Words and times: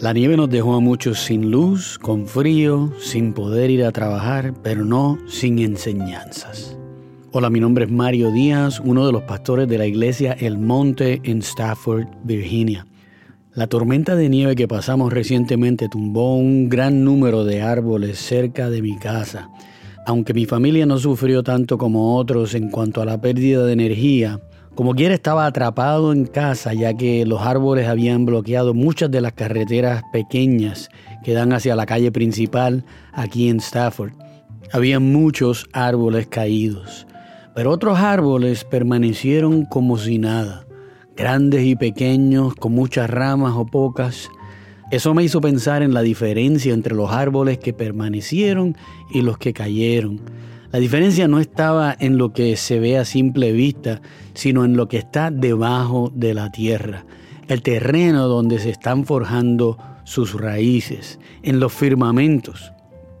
La 0.00 0.12
nieve 0.12 0.36
nos 0.36 0.48
dejó 0.48 0.76
a 0.76 0.80
muchos 0.80 1.18
sin 1.18 1.50
luz, 1.50 1.98
con 1.98 2.28
frío, 2.28 2.92
sin 3.00 3.32
poder 3.32 3.68
ir 3.68 3.82
a 3.82 3.90
trabajar, 3.90 4.54
pero 4.62 4.84
no 4.84 5.18
sin 5.26 5.58
enseñanzas. 5.58 6.78
Hola, 7.32 7.50
mi 7.50 7.58
nombre 7.58 7.86
es 7.86 7.90
Mario 7.90 8.30
Díaz, 8.30 8.78
uno 8.78 9.04
de 9.04 9.12
los 9.12 9.24
pastores 9.24 9.66
de 9.66 9.76
la 9.76 9.86
iglesia 9.86 10.36
El 10.38 10.56
Monte 10.56 11.20
en 11.24 11.38
Stafford, 11.38 12.06
Virginia. 12.22 12.86
La 13.54 13.66
tormenta 13.66 14.14
de 14.14 14.28
nieve 14.28 14.54
que 14.54 14.68
pasamos 14.68 15.12
recientemente 15.12 15.88
tumbó 15.88 16.36
un 16.36 16.68
gran 16.68 17.02
número 17.02 17.44
de 17.44 17.62
árboles 17.62 18.20
cerca 18.20 18.70
de 18.70 18.82
mi 18.82 18.96
casa. 18.98 19.50
Aunque 20.06 20.32
mi 20.32 20.46
familia 20.46 20.86
no 20.86 20.98
sufrió 20.98 21.42
tanto 21.42 21.76
como 21.76 22.16
otros 22.16 22.54
en 22.54 22.70
cuanto 22.70 23.02
a 23.02 23.04
la 23.04 23.20
pérdida 23.20 23.66
de 23.66 23.72
energía, 23.72 24.38
como 24.78 24.94
quiera 24.94 25.12
estaba 25.12 25.44
atrapado 25.44 26.12
en 26.12 26.24
casa 26.24 26.72
ya 26.72 26.94
que 26.94 27.26
los 27.26 27.42
árboles 27.42 27.88
habían 27.88 28.24
bloqueado 28.24 28.74
muchas 28.74 29.10
de 29.10 29.20
las 29.20 29.32
carreteras 29.32 30.04
pequeñas 30.12 30.88
que 31.24 31.32
dan 31.32 31.52
hacia 31.52 31.74
la 31.74 31.84
calle 31.84 32.12
principal 32.12 32.84
aquí 33.12 33.48
en 33.48 33.56
Stafford. 33.56 34.12
Había 34.72 35.00
muchos 35.00 35.68
árboles 35.72 36.28
caídos, 36.28 37.08
pero 37.56 37.72
otros 37.72 37.98
árboles 37.98 38.62
permanecieron 38.62 39.64
como 39.64 39.98
si 39.98 40.18
nada, 40.18 40.64
grandes 41.16 41.64
y 41.64 41.74
pequeños, 41.74 42.54
con 42.54 42.70
muchas 42.70 43.10
ramas 43.10 43.54
o 43.56 43.66
pocas. 43.66 44.30
Eso 44.92 45.12
me 45.12 45.24
hizo 45.24 45.40
pensar 45.40 45.82
en 45.82 45.92
la 45.92 46.02
diferencia 46.02 46.72
entre 46.72 46.94
los 46.94 47.10
árboles 47.10 47.58
que 47.58 47.72
permanecieron 47.72 48.76
y 49.12 49.22
los 49.22 49.38
que 49.38 49.52
cayeron. 49.52 50.20
La 50.70 50.80
diferencia 50.80 51.28
no 51.28 51.40
estaba 51.40 51.96
en 51.98 52.18
lo 52.18 52.34
que 52.34 52.54
se 52.58 52.78
ve 52.78 52.98
a 52.98 53.06
simple 53.06 53.52
vista, 53.52 54.02
sino 54.34 54.66
en 54.66 54.76
lo 54.76 54.86
que 54.86 54.98
está 54.98 55.30
debajo 55.30 56.12
de 56.14 56.34
la 56.34 56.52
tierra, 56.52 57.06
el 57.48 57.62
terreno 57.62 58.28
donde 58.28 58.58
se 58.58 58.68
están 58.68 59.06
forjando 59.06 59.78
sus 60.04 60.38
raíces, 60.38 61.18
en 61.42 61.58
los 61.58 61.72
firmamentos. 61.72 62.72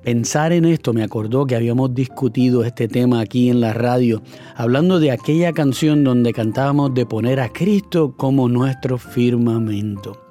Pensar 0.04 0.52
en 0.52 0.66
esto 0.66 0.92
me 0.92 1.02
acordó 1.02 1.46
que 1.46 1.56
habíamos 1.56 1.94
discutido 1.94 2.64
este 2.64 2.86
tema 2.86 3.20
aquí 3.20 3.48
en 3.48 3.60
la 3.60 3.72
radio, 3.72 4.20
hablando 4.54 5.00
de 5.00 5.10
aquella 5.10 5.54
canción 5.54 6.04
donde 6.04 6.34
cantábamos 6.34 6.92
de 6.92 7.06
poner 7.06 7.40
a 7.40 7.48
Cristo 7.48 8.14
como 8.14 8.50
nuestro 8.50 8.98
firmamento. 8.98 10.27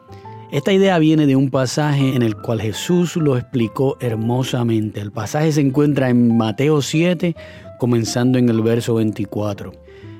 Esta 0.49 0.71
idea 0.71 0.97
viene 0.97 1.27
de 1.27 1.35
un 1.35 1.49
pasaje 1.49 2.15
en 2.15 2.21
el 2.21 2.37
cual 2.37 2.61
Jesús 2.61 3.17
lo 3.17 3.35
explicó 3.35 3.97
hermosamente. 3.99 5.01
El 5.01 5.11
pasaje 5.11 5.51
se 5.51 5.59
encuentra 5.59 6.09
en 6.09 6.37
Mateo 6.37 6.81
7, 6.81 7.35
comenzando 7.79 8.39
en 8.39 8.47
el 8.47 8.61
verso 8.61 8.95
24. 8.95 9.73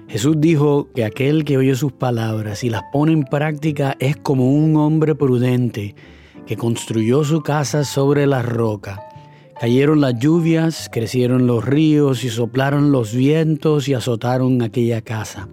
Jesús 0.09 0.35
dijo 0.37 0.89
que 0.93 1.05
aquel 1.05 1.45
que 1.45 1.55
oye 1.57 1.75
sus 1.75 1.93
palabras 1.93 2.65
y 2.65 2.69
las 2.69 2.83
pone 2.91 3.13
en 3.13 3.23
práctica 3.23 3.95
es 3.99 4.17
como 4.17 4.51
un 4.51 4.75
hombre 4.75 5.15
prudente 5.15 5.95
que 6.45 6.57
construyó 6.57 7.23
su 7.23 7.41
casa 7.41 7.85
sobre 7.85 8.27
la 8.27 8.41
roca. 8.41 9.01
Cayeron 9.61 10.01
las 10.01 10.19
lluvias, 10.19 10.89
crecieron 10.91 11.47
los 11.47 11.63
ríos 11.63 12.25
y 12.25 12.29
soplaron 12.29 12.91
los 12.91 13.13
vientos 13.13 13.87
y 13.87 13.93
azotaron 13.93 14.61
aquella 14.61 15.01
casa. 15.01 15.47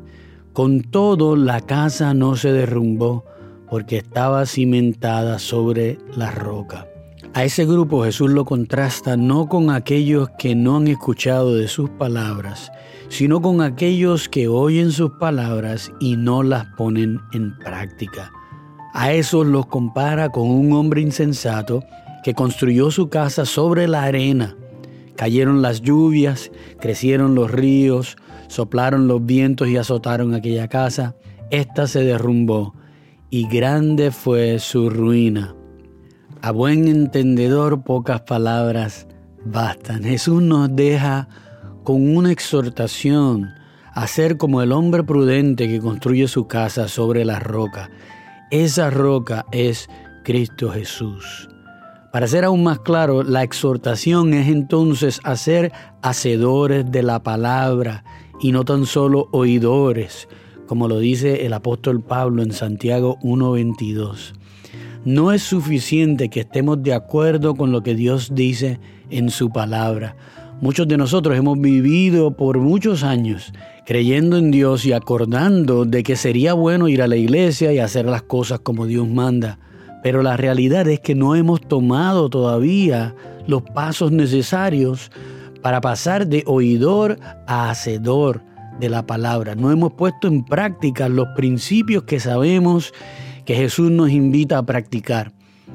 Con 0.53 0.83
todo, 0.83 1.37
la 1.37 1.61
casa 1.61 2.13
no 2.13 2.35
se 2.35 2.53
derrumbó 2.53 3.25
porque 3.75 3.97
estaba 3.97 4.47
cimentada 4.47 5.41
sobre 5.41 5.99
la 6.17 6.31
roca. 6.31 6.87
A 7.33 7.43
ese 7.43 7.67
grupo 7.67 8.05
Jesús 8.05 8.31
lo 8.31 8.45
contrasta 8.45 9.17
no 9.17 9.49
con 9.49 9.69
aquellos 9.71 10.29
que 10.39 10.55
no 10.55 10.77
han 10.77 10.87
escuchado 10.87 11.57
de 11.57 11.67
sus 11.67 11.91
palabras, 11.91 12.71
sino 13.09 13.43
con 13.43 13.63
aquellos 13.63 14.29
que 14.29 14.47
oyen 14.47 14.93
sus 14.93 15.11
palabras 15.19 15.91
y 15.99 16.17
no 16.17 16.45
las 16.45 16.67
ponen 16.77 17.19
en 17.33 17.59
práctica. 17.59 18.31
A 18.93 19.13
esos 19.13 19.45
los 19.45 19.67
compara 19.67 20.29
con 20.29 20.49
un 20.49 20.73
hombre 20.73 21.01
insensato 21.01 21.83
que 22.23 22.33
construyó 22.33 22.93
su 22.93 23.09
casa 23.09 23.45
sobre 23.45 23.89
la 23.89 24.05
arena. 24.05 24.55
Cayeron 25.17 25.63
las 25.63 25.81
lluvias, 25.81 26.53
crecieron 26.79 27.35
los 27.35 27.51
ríos, 27.51 28.17
soplaron 28.47 29.09
los 29.09 29.27
vientos 29.27 29.67
y 29.67 29.77
azotaron 29.79 30.33
aquella 30.33 30.69
casa. 30.69 31.17
Esta 31.51 31.89
se 31.89 32.05
derrumbó 32.05 32.73
y 33.35 33.49
grande 33.49 34.13
fue 34.13 34.61
su 34.61 34.89
ruina. 34.89 35.57
A 36.41 36.53
buen 36.53 36.87
entendedor 36.87 37.83
pocas 37.83 38.21
palabras 38.21 39.09
bastan. 39.45 40.05
Jesús 40.05 40.41
nos 40.41 40.77
deja 40.77 41.27
con 41.83 42.17
una 42.17 42.31
exhortación 42.31 43.51
a 43.93 44.07
ser 44.07 44.37
como 44.37 44.63
el 44.63 44.71
hombre 44.71 45.03
prudente 45.03 45.67
que 45.67 45.81
construye 45.81 46.29
su 46.29 46.47
casa 46.47 46.87
sobre 46.87 47.25
la 47.25 47.41
roca. 47.41 47.91
Esa 48.53 48.89
roca 48.91 49.47
es 49.51 49.89
Cristo 50.23 50.71
Jesús. 50.71 51.49
Para 52.13 52.29
ser 52.29 52.45
aún 52.45 52.63
más 52.63 52.79
claro, 52.79 53.25
la 53.25 53.43
exhortación 53.43 54.33
es 54.33 54.47
entonces 54.47 55.21
a 55.25 55.35
ser 55.35 55.73
hacedores 56.03 56.89
de 56.89 57.03
la 57.03 57.25
palabra 57.25 58.05
y 58.41 58.53
no 58.53 58.65
tan 58.65 58.87
solo 58.87 59.27
oidores, 59.33 60.29
como 60.67 60.89
lo 60.89 60.99
dice 60.99 61.47
el 61.47 61.53
apóstol 61.53 62.03
Pablo 62.03 62.43
en 62.43 62.53
Santiago 62.53 63.19
1.22. 63.23 64.33
No 65.05 65.33
es 65.33 65.43
suficiente 65.43 66.31
que 66.31 66.41
estemos 66.41 66.83
de 66.83 66.95
acuerdo 66.95 67.55
con 67.55 67.73
lo 67.73 67.83
que 67.83 67.95
Dios 67.95 68.35
dice 68.35 68.81
en 69.11 69.31
su 69.31 69.51
palabra. 69.51 70.17
Muchos 70.61 70.89
de 70.89 70.97
nosotros 70.97 71.37
hemos 71.37 71.61
vivido 71.61 72.37
por 72.37 72.59
muchos 72.59 73.03
años 73.03 73.53
creyendo 73.85 74.39
en 74.39 74.51
Dios 74.51 74.87
y 74.87 74.93
acordando 74.93 75.85
de 75.85 76.03
que 76.03 76.17
sería 76.17 76.55
bueno 76.55 76.89
ir 76.89 77.03
a 77.03 77.07
la 77.07 77.17
iglesia 77.17 77.73
y 77.73 77.79
hacer 77.79 78.07
las 78.07 78.23
cosas 78.23 78.61
como 78.61 78.87
Dios 78.87 79.07
manda. 79.07 79.59
Pero 80.03 80.23
la 80.23 80.37
realidad 80.37 80.89
es 80.89 81.01
que 81.01 81.15
no 81.15 81.35
hemos 81.35 81.61
tomado 81.61 82.31
todavía 82.31 83.15
los 83.47 83.63
pasos 83.63 84.11
necesarios 84.11 85.11
para 85.61 85.81
pasar 85.81 86.27
de 86.27 86.45
oidor 86.47 87.19
a 87.47 87.71
hacedor 87.71 88.43
de 88.81 88.89
la 88.89 89.07
palabra. 89.07 89.55
No 89.55 89.71
hemos 89.71 89.93
puesto 89.93 90.29
en 90.29 90.45
práctica 90.45 91.09
los 91.09 91.29
principios 91.37 92.05
que 92.05 92.21
sabemos 92.21 92.93
que 93.45 93.55
Jesús 93.55 93.91
nos 93.91 94.11
invita 94.11 94.59
a 94.59 94.67
practicar. 94.67 95.33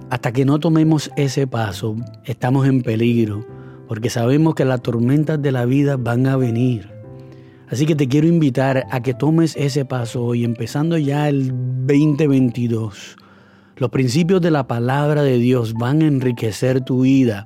Hasta 0.10 0.32
que 0.32 0.46
no 0.46 0.60
tomemos 0.60 1.12
ese 1.18 1.48
paso, 1.48 1.96
estamos 2.26 2.68
en 2.68 2.82
peligro, 2.82 3.46
porque 3.88 4.10
sabemos 4.10 4.56
que 4.56 4.66
las 4.66 4.82
tormentas 4.82 5.42
de 5.42 5.52
la 5.52 5.66
vida 5.66 5.98
van 5.98 6.28
a 6.28 6.36
venir. 6.36 6.90
Así 7.70 7.86
que 7.86 7.96
te 7.96 8.08
quiero 8.08 8.28
invitar 8.28 8.86
a 8.90 9.02
que 9.02 9.14
tomes 9.14 9.56
ese 9.56 9.86
paso 9.86 10.24
hoy, 10.24 10.44
empezando 10.44 10.98
ya 10.98 11.30
el 11.30 11.50
2022. 11.50 13.18
Los 13.78 13.90
principios 13.92 14.42
de 14.42 14.52
la 14.52 14.68
palabra 14.68 15.22
de 15.22 15.38
Dios 15.38 15.74
van 15.74 16.02
a 16.02 16.08
enriquecer 16.08 16.82
tu 16.82 17.02
vida 17.02 17.46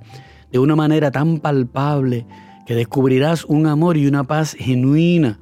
de 0.51 0.59
una 0.59 0.75
manera 0.75 1.11
tan 1.11 1.39
palpable 1.39 2.25
que 2.65 2.75
descubrirás 2.75 3.45
un 3.45 3.67
amor 3.67 3.97
y 3.97 4.07
una 4.07 4.23
paz 4.23 4.55
genuina 4.57 5.39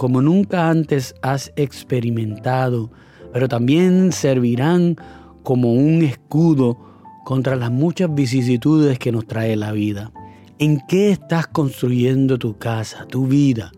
como 0.00 0.22
nunca 0.22 0.70
antes 0.70 1.14
has 1.20 1.52
experimentado, 1.56 2.90
pero 3.34 3.48
también 3.48 4.12
servirán 4.12 4.96
como 5.42 5.74
un 5.74 6.02
escudo 6.02 6.78
contra 7.24 7.54
las 7.54 7.70
muchas 7.70 8.14
vicisitudes 8.14 8.98
que 8.98 9.12
nos 9.12 9.26
trae 9.26 9.56
la 9.56 9.72
vida. 9.72 10.10
¿En 10.58 10.80
qué 10.88 11.10
estás 11.10 11.46
construyendo 11.46 12.38
tu 12.38 12.56
casa, 12.56 13.06
tu 13.06 13.26
vida? 13.26 13.72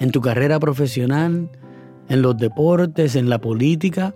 ¿En 0.00 0.10
tu 0.10 0.22
carrera 0.22 0.58
profesional? 0.58 1.50
¿En 2.08 2.22
los 2.22 2.38
deportes? 2.38 3.14
¿En 3.14 3.28
la 3.28 3.38
política? 3.38 4.14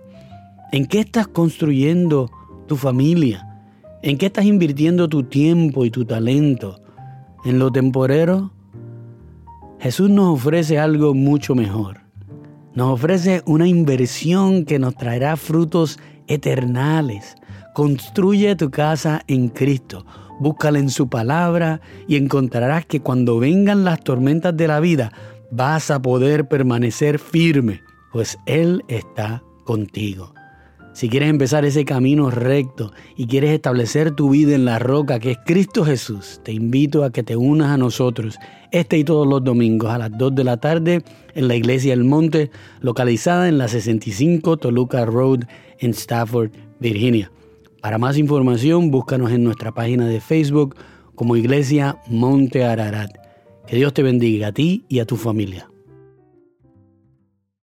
¿En 0.71 0.87
qué 0.87 1.01
estás 1.01 1.27
construyendo 1.27 2.31
tu 2.67 2.77
familia? 2.77 3.47
¿En 4.01 4.17
qué 4.17 4.25
estás 4.25 4.45
invirtiendo 4.45 5.07
tu 5.07 5.23
tiempo 5.23 5.85
y 5.85 5.91
tu 5.91 6.03
talento? 6.03 6.82
En 7.45 7.59
lo 7.59 7.71
temporero, 7.71 8.51
Jesús 9.79 10.09
nos 10.09 10.39
ofrece 10.39 10.79
algo 10.79 11.13
mucho 11.13 11.55
mejor. 11.55 12.01
Nos 12.73 12.93
ofrece 12.93 13.43
una 13.45 13.67
inversión 13.67 14.65
que 14.65 14.79
nos 14.79 14.95
traerá 14.95 15.35
frutos 15.35 15.99
eternales. 16.27 17.35
Construye 17.73 18.55
tu 18.55 18.71
casa 18.71 19.21
en 19.27 19.49
Cristo. 19.49 20.05
Búscala 20.39 20.79
en 20.79 20.89
su 20.89 21.09
palabra 21.09 21.81
y 22.07 22.15
encontrarás 22.15 22.85
que 22.85 23.01
cuando 23.01 23.39
vengan 23.39 23.83
las 23.83 23.99
tormentas 24.03 24.55
de 24.55 24.67
la 24.67 24.79
vida 24.79 25.11
vas 25.51 25.91
a 25.91 26.01
poder 26.01 26.47
permanecer 26.47 27.19
firme, 27.19 27.81
pues 28.11 28.39
Él 28.45 28.83
está 28.87 29.43
contigo. 29.65 30.33
Si 30.93 31.09
quieres 31.09 31.31
empezar 31.31 31.65
ese 31.65 31.85
camino 31.85 32.29
recto 32.29 32.91
y 33.17 33.25
quieres 33.25 33.49
establecer 33.49 34.11
tu 34.11 34.29
vida 34.29 34.53
en 34.53 34.63
la 34.63 34.77
roca 34.77 35.19
que 35.19 35.31
es 35.31 35.37
Cristo 35.43 35.83
Jesús, 35.83 36.39
te 36.43 36.51
invito 36.51 37.03
a 37.03 37.11
que 37.11 37.23
te 37.23 37.35
unas 37.35 37.71
a 37.71 37.77
nosotros 37.77 38.37
este 38.71 38.99
y 38.99 39.03
todos 39.03 39.27
los 39.27 39.43
domingos 39.43 39.89
a 39.89 39.97
las 39.97 40.15
2 40.15 40.35
de 40.35 40.43
la 40.43 40.57
tarde 40.57 41.03
en 41.33 41.47
la 41.47 41.55
Iglesia 41.55 41.93
del 41.93 42.03
Monte, 42.03 42.51
localizada 42.79 43.49
en 43.49 43.57
la 43.57 43.67
65 43.67 44.57
Toluca 44.57 45.03
Road 45.05 45.45
en 45.79 45.91
Stafford, 45.91 46.51
Virginia. 46.79 47.31
Para 47.81 47.97
más 47.97 48.17
información, 48.19 48.91
búscanos 48.91 49.31
en 49.31 49.43
nuestra 49.43 49.71
página 49.71 50.07
de 50.07 50.21
Facebook 50.21 50.75
como 51.15 51.35
Iglesia 51.35 51.97
Monte 52.07 52.65
Ararat. 52.65 53.11
Que 53.65 53.77
Dios 53.77 53.93
te 53.93 54.03
bendiga 54.03 54.49
a 54.49 54.51
ti 54.51 54.85
y 54.89 54.99
a 54.99 55.05
tu 55.05 55.17
familia. 55.17 55.72